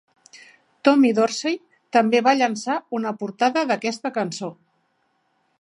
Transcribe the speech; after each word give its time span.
Tommy 0.87 1.11
Dorsey 1.19 1.59
també 1.99 2.23
va 2.29 2.35
llançar 2.39 2.79
una 3.01 3.15
portada 3.23 3.67
d"aquesta 3.73 4.17
cançó. 4.21 4.55